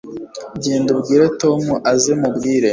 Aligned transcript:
genda 0.63 0.89
ubwire 0.95 1.25
tom 1.41 1.61
aze 1.91 2.11
mubwire 2.21 2.69